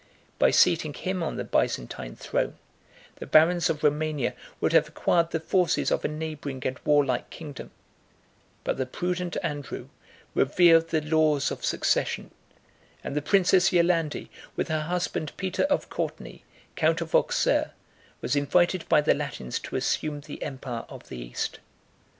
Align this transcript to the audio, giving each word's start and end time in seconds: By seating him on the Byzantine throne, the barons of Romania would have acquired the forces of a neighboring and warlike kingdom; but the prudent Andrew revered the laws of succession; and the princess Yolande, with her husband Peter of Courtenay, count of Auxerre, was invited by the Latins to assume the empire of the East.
By 0.39 0.49
seating 0.49 0.95
him 0.95 1.21
on 1.21 1.35
the 1.35 1.43
Byzantine 1.43 2.15
throne, 2.15 2.57
the 3.17 3.27
barons 3.27 3.69
of 3.69 3.83
Romania 3.83 4.33
would 4.59 4.73
have 4.73 4.87
acquired 4.87 5.29
the 5.29 5.39
forces 5.39 5.91
of 5.91 6.03
a 6.03 6.07
neighboring 6.07 6.63
and 6.65 6.79
warlike 6.83 7.29
kingdom; 7.29 7.69
but 8.63 8.77
the 8.77 8.87
prudent 8.87 9.37
Andrew 9.43 9.89
revered 10.33 10.87
the 10.87 11.01
laws 11.01 11.51
of 11.51 11.63
succession; 11.63 12.31
and 13.03 13.15
the 13.15 13.21
princess 13.21 13.71
Yolande, 13.71 14.29
with 14.55 14.69
her 14.69 14.81
husband 14.81 15.33
Peter 15.37 15.65
of 15.65 15.87
Courtenay, 15.89 16.41
count 16.75 16.99
of 17.01 17.13
Auxerre, 17.13 17.73
was 18.21 18.35
invited 18.35 18.89
by 18.89 19.01
the 19.01 19.13
Latins 19.13 19.59
to 19.59 19.75
assume 19.75 20.21
the 20.21 20.41
empire 20.41 20.85
of 20.89 21.09
the 21.09 21.17
East. 21.19 21.59